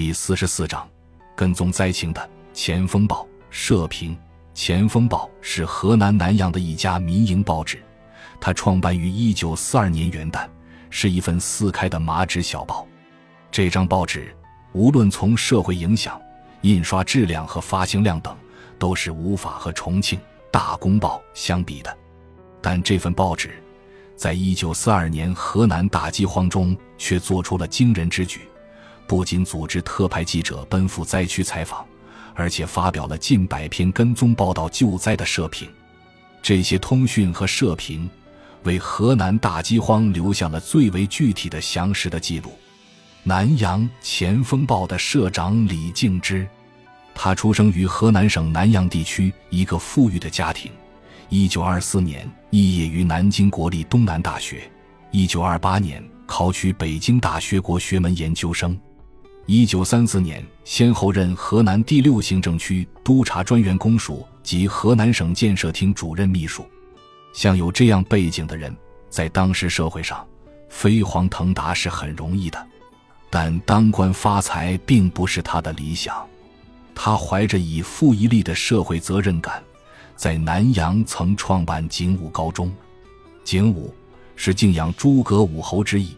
[0.00, 0.88] 第四十四章，
[1.34, 2.20] 跟踪灾情的
[2.52, 4.14] 《前锋报》社评。
[4.54, 7.82] 《前锋报》是河南南阳的一家民营报纸，
[8.40, 10.48] 它创办于一九四二年元旦，
[10.88, 12.86] 是一份四开的麻纸小报。
[13.50, 14.32] 这张报纸
[14.72, 16.16] 无论从社会影响、
[16.60, 18.36] 印刷质量和发行量等，
[18.78, 20.16] 都是无法和重庆
[20.52, 21.98] 《大公报》相比的。
[22.62, 23.60] 但这份报纸，
[24.14, 28.42] 在一九四二年河南大饥荒中，却做出了惊人之举。
[29.08, 31.84] 不仅组织特派记者奔赴灾区采访，
[32.34, 35.66] 而且发表了近百篇跟踪报道救灾的社评。
[36.42, 38.08] 这些通讯和社评，
[38.64, 42.52] 为河南大饥荒留下了最为具体的详实的记录。
[43.22, 46.46] 南阳前锋报的社长李敬之，
[47.14, 50.70] 他出生于河南省南阳地区一个富裕的家庭。
[51.30, 54.70] 一九二四年毕业于南京国立东南大学，
[55.10, 58.78] 一九二八年考取北京大学国学门研究生。
[59.50, 66.66] 一九三四年，先后任河南第六行政区督察专员公署及河南省建设厅主任秘书。
[67.32, 68.76] 像有这样背景的人，
[69.08, 70.22] 在当时社会上
[70.68, 72.66] 飞黄腾达是很容易的。
[73.30, 76.14] 但当官发财并不是他的理想。
[76.94, 79.62] 他怀着以富一力的社会责任感，
[80.14, 82.70] 在南阳曾创办景武高中。
[83.44, 83.94] 景武
[84.36, 86.14] 是敬仰诸葛武侯之意。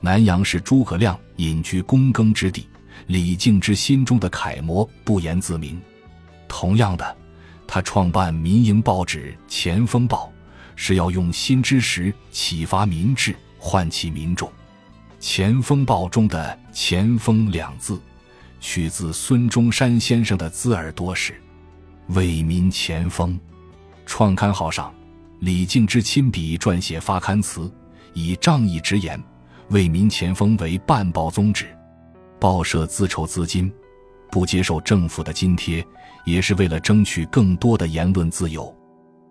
[0.00, 2.66] 南阳是诸葛亮隐居躬耕之地，
[3.06, 5.80] 李敬之心中的楷模不言自明。
[6.48, 7.16] 同样的，
[7.66, 10.26] 他创办民营报纸《前锋报》，
[10.74, 14.48] 是要用新知识启发民智，唤起民众。
[15.20, 18.00] 《前锋报》中的“前锋”两字，
[18.58, 21.34] 取自孙中山先生的“资耳朵史”，
[22.08, 23.38] 为民前锋。
[24.06, 24.92] 创刊号上，
[25.40, 27.70] 李敬之亲笔撰写发刊词，
[28.14, 29.22] 以仗义直言。
[29.70, 31.66] 为民前锋为办报宗旨，
[32.40, 33.72] 报社自筹资金，
[34.28, 35.84] 不接受政府的津贴，
[36.24, 38.74] 也是为了争取更多的言论自由。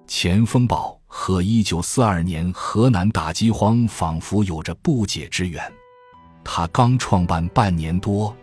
[0.08, 5.61] 前锋报和一九四二年河南大饥荒仿佛有着不解之缘。
[6.42, 8.33] 他刚创办半年多，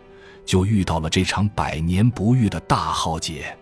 [0.45, 3.57] 就遇到了这场百年不遇的大浩劫。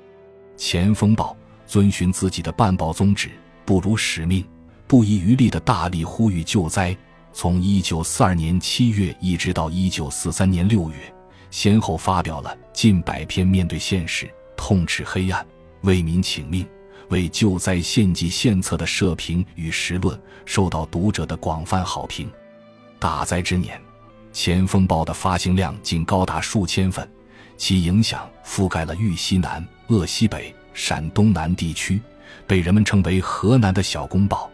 [0.58, 1.36] 前锋报
[1.66, 3.32] 遵循自己的办报宗旨，
[3.64, 4.46] 不辱使命，
[4.88, 6.96] 不遗余力的大力呼吁救灾。
[7.38, 11.14] 从一九四二年七月一直到一九四三年六月，
[11.52, 15.46] 先后发表了近百篇面对现实、痛斥黑暗、
[15.82, 16.66] 为民请命、
[17.10, 22.32] 为救灾献计献策的社评与时论，受到读者的广泛好评。
[23.00, 23.78] 大灾之年，
[24.32, 27.06] 《前锋报》的发行量竟高达数千份，
[27.58, 32.00] 其影响覆盖了豫西南、鄂西北、陕东南地区，
[32.48, 34.50] 被人们称为“河南的小公报”。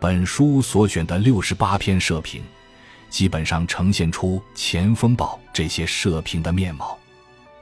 [0.00, 2.40] 本书所选的六十八篇社评，
[3.10, 6.96] 基本上呈现出《前锋报》这些社评的面貌。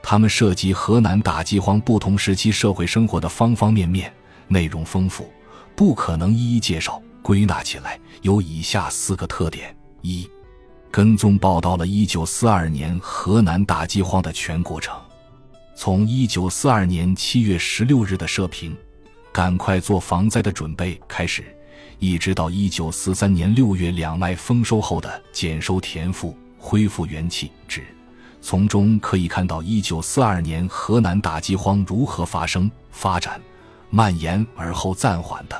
[0.03, 4.13] 它们涉及河南大饥荒不同时期社会生活的方方面面，
[4.47, 5.31] 内容丰富，
[5.75, 7.01] 不可能一一介绍。
[7.23, 10.29] 归纳起来有以下四个特点：一、
[10.89, 14.95] 跟踪报道了1942年河南大饥荒的全过程，
[15.75, 18.77] 从1942年7月16日的社评
[19.33, 21.43] “赶快做防灾的准备”开始。
[21.99, 27.83] 一直到一九四三年六月两麦丰收后的减收田赋、恢复元气止，
[28.39, 33.41] 从中可以看到一九四二年河南大饥荒如何发生、发展、
[33.89, 35.59] 蔓延而后暂缓的。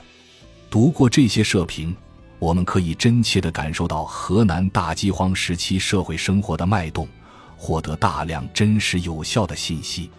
[0.69, 1.95] 读过这些社评，
[2.37, 7.07] 我们可以真切地感受到河南大饥荒时期社会生活的脉动，
[7.55, 10.11] 获得大量真实有效的信息。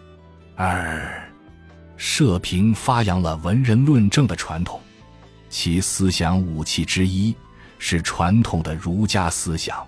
[0.57, 1.31] 二，
[1.97, 4.81] 社评发扬了文人论证的传统。
[5.49, 7.35] 其思想武器之一
[7.79, 9.87] 是传统的儒家思想，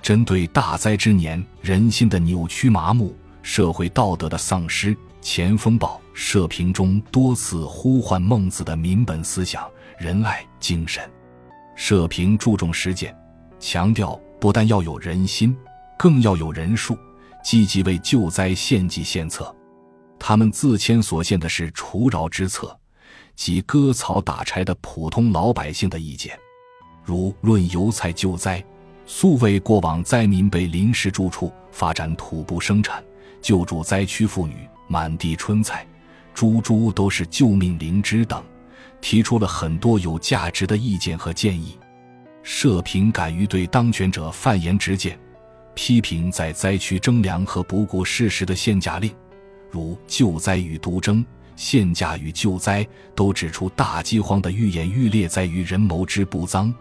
[0.00, 9.68] 针对大灾之年人心的扭曲麻木、社会道德的丧失，《前锋报》社评中多次呼唤孟子的民本思想、
[9.98, 11.02] 仁爱精神。
[11.74, 13.14] 社评注重实践，
[13.58, 15.54] 强调不但要有人心，
[15.98, 16.96] 更要有人术，
[17.44, 19.54] 积极为救灾献计献策。
[20.18, 22.74] 他们自谦所献的是除饶之策。
[23.36, 26.36] 及割草打柴的普通老百姓的意见，
[27.04, 28.64] 如论油菜救灾，
[29.04, 33.04] 素为过往灾民被临时住处发展土布生产，
[33.40, 34.54] 救助灾区妇女
[34.88, 35.86] 满地春菜，
[36.34, 38.42] 株株都是救命灵芝等，
[39.00, 41.78] 提出了很多有价值的意见和建议。
[42.42, 45.18] 社评敢于对当权者犯言直谏，
[45.74, 49.14] 批评在灾区征粮和不顾事实的限价令，
[49.70, 51.24] 如救灾与独征。
[51.56, 56.72] 限价与救灾都指出，大饥荒的愈演愈烈在于人谋之不臧，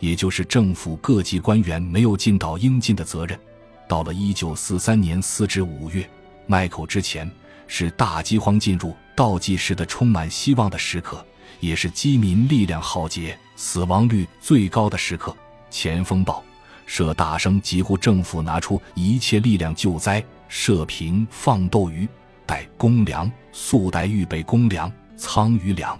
[0.00, 3.38] 也就是政府各级官员没有尽到应尽的责任。
[3.86, 6.08] 到了一九四三年四至五月，
[6.46, 7.30] 麦口之前
[7.66, 11.24] 是大饥荒进入倒计时的充满希望的时刻，
[11.60, 15.36] 也是饥民力量浩劫、死亡率最高的时刻。
[15.70, 16.42] 前锋报
[16.86, 20.24] 社大声疾呼政府拿出一切力量救灾。
[20.46, 22.08] 社评放斗鱼
[22.46, 25.98] 代公粮，速待预备公粮仓余粮，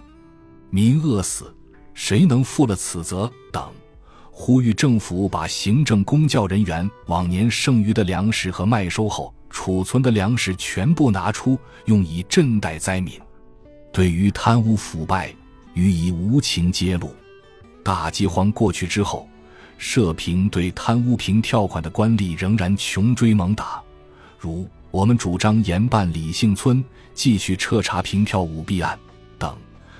[0.69, 1.53] 民饿死，
[1.93, 3.31] 谁能负了此责？
[3.51, 3.63] 等。
[4.37, 13.17] 呼吁政府把行政公教人员往年剩余的粮食和麦收后储存的粮食全部拿出，用以赈待灾民。
[13.93, 15.33] 对于贪污腐败，
[15.73, 17.15] 予以无情揭露。
[17.81, 19.25] 大饥荒过去之后，
[19.77, 23.81] 社评对贪污凭跳款的官吏仍然穷追猛打，
[24.37, 26.81] 如我们主张严办李姓村，
[27.13, 28.97] 继续彻查平票舞弊案
[29.37, 29.53] 等，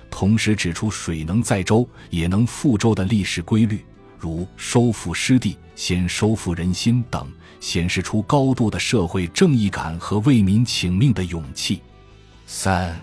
[0.10, 3.84] 同时指出水能载舟也能覆舟的历史规律。
[4.18, 11.82] 如收复失地，先收复人心等，显示出高度的社会正义感和为民请命的勇气。
[12.48, 12.98] 三，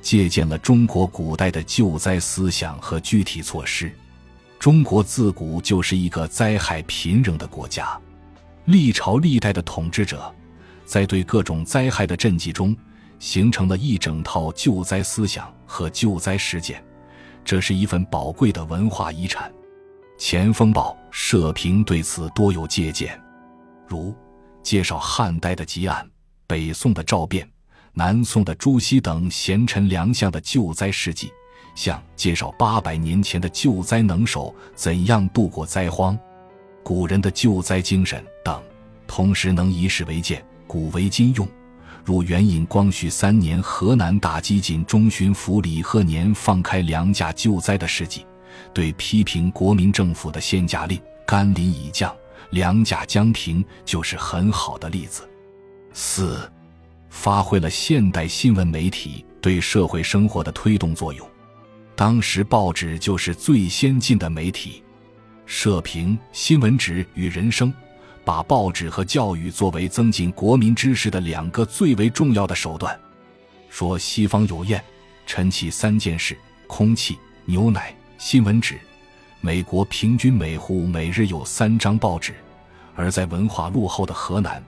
[0.00, 3.92] 借鉴了中国古代的救灾思想和具体措施。
[4.58, 8.00] 中国自古就是一个灾害频仍的国家，
[8.64, 10.34] 历朝历代的统治者
[10.88, 12.74] 在对各种灾害的赈济中，
[13.18, 16.82] 形成了一整套救灾思想和救灾实践，
[17.44, 19.50] 这是一份宝贵的文化遗产。
[20.16, 23.20] 《前锋报》社评对此多有借鉴，
[23.86, 24.14] 如
[24.62, 26.08] 介绍汉代的吉案、
[26.46, 27.46] 北宋的赵卞、
[27.92, 31.30] 南宋的朱熹等贤臣良相的救灾事迹，
[31.74, 36.18] 像介绍八百年前的救灾能手怎样度过灾荒、
[36.82, 38.58] 古人的救灾精神等，
[39.06, 41.48] 同时能以史为鉴，古为今用。
[42.04, 48.24] 如援引光绪三年河南大饥馑，中巡抚李鹤年放开粮价救灾的事迹。
[48.72, 52.14] 对批评国民政府的限价令，甘霖已降，
[52.50, 55.28] 粮价将平，就是很好的例子。
[55.92, 56.50] 四，
[57.10, 61.28] 发挥了现代新闻媒体对社会生活的推动作用。
[61.94, 64.82] 当时报纸就是最先进的媒体，
[65.44, 67.72] 社评、新闻纸与人生，
[68.28, 72.94] 把报纸和教育作为增进国民知识的两个最为重要的手段。
[73.70, 74.84] 说西方有宴，
[75.24, 76.36] 晨起三件事：
[76.66, 77.96] 空气、牛奶。
[78.18, 78.78] 新闻纸，
[79.40, 82.34] 美国平均每户每日有三张报纸，
[82.94, 84.62] 而在文化落后的河南，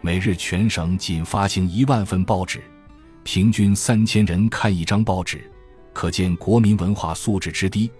[0.00, 2.64] 每日全省仅发行一万份报纸，
[3.22, 5.44] 平均三千人看一张报纸，
[5.92, 7.90] 可见国民文化素质之低。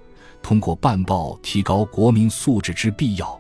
[0.41, 3.39] 通过办报提高国民素质之必要。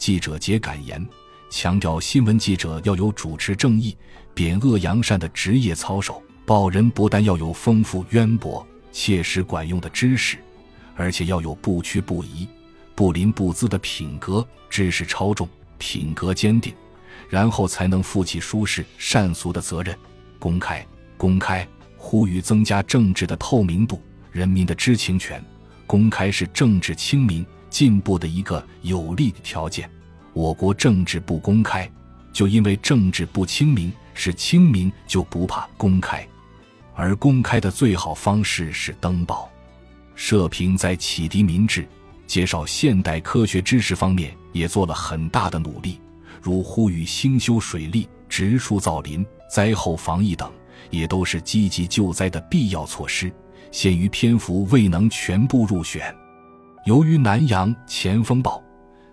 [0.00, 1.06] 记者节感言，
[1.50, 3.94] 强调新闻记者要有主持正义、
[4.32, 10.38] 贬恶扬善的职业操守，报人不但要有丰富渊博、切实管用的知识。
[10.96, 12.48] 而且要有不屈不移、
[12.94, 16.72] 不临不淄的品格，知识超重，品格坚定，
[17.28, 19.94] 然后才能负起舒适善俗的责任。
[20.38, 20.84] 公开，
[21.18, 21.68] 公开，
[21.98, 25.44] 呼吁增加政治的透明度、人民的知情权。
[25.86, 29.88] 公开是政治清明进步的一个有利的条件。
[30.32, 31.90] 我国政治不公开，
[32.32, 36.26] 就因为政治不清明，是清明就不怕公开，
[36.94, 39.50] 而公开的最好方式是登报。
[40.14, 41.88] 社评在启迪民智、
[42.26, 45.98] 介绍现代科学知识方面也做了很大的努力，
[46.42, 50.52] 如呼吁兴修水利、植树造林、灾后防疫等，
[50.90, 53.32] 也都是积极救灾的必要措施。
[53.72, 56.14] 限于篇幅未能全部入选。
[56.84, 58.62] 由于南阳前锋报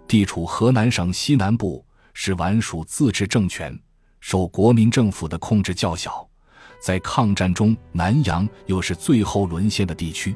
[0.08, 1.84] 地处河南省西南部，
[2.14, 3.78] 是皖属自治政权，
[4.22, 6.26] 受国民政府的控制较小，
[6.82, 10.36] 在抗战中南阳又是最后沦陷的地区。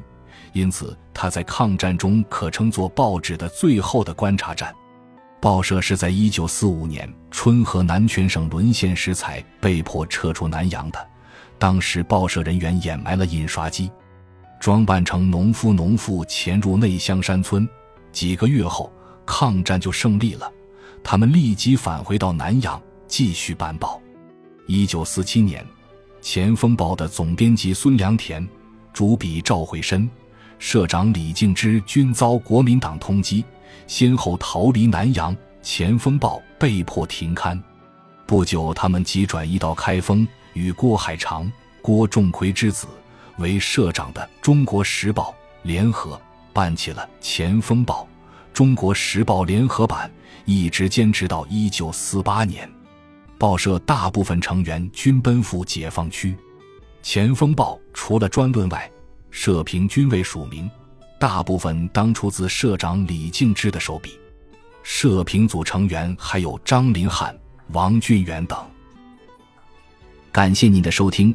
[0.52, 4.74] 因此，他在抗战中可称作报纸的最后的观察站。
[5.40, 11.08] 报社是在一九四五年春河南全省沦陷时才被迫撤出南阳的。
[11.58, 13.90] 当时，报社人员掩埋了印刷机，
[14.62, 17.68] 装扮成农夫，农妇潜入内乡山村。
[18.12, 18.92] 几个月后，
[19.26, 20.48] 抗战就胜利了，
[21.02, 24.00] 他们立即返回到南阳，继续办报。
[24.68, 25.64] 一九四七年，
[26.20, 28.48] 《前锋报》的总编辑孙良田，
[28.92, 30.08] 主笔赵慧深。
[30.60, 33.42] 社长李敬之均遭国民党通缉，
[33.88, 37.60] 先后逃离南阳，《前锋报》被迫停刊。
[38.26, 41.50] 不久，他们即转移到开封，与郭海长、
[41.80, 42.86] 郭仲奎之子
[43.38, 45.30] 为社长的《中国时报》
[45.62, 46.20] 联合
[46.52, 48.02] 办起了《前锋报》
[48.52, 50.10] 《中国时报》联合版，
[50.44, 52.70] 一直坚持到一九四八年。
[53.38, 56.32] 报社大部分成员均奔赴解放区，
[57.02, 58.90] 《前锋报》除了专论外。
[59.30, 60.70] 社评均未署名，
[61.18, 64.20] 大部分当出自社长李敬之的手笔。
[64.82, 67.34] 社评组成员还有张林汉、
[67.68, 68.58] 王俊元等。
[70.30, 71.34] 感谢您的收听，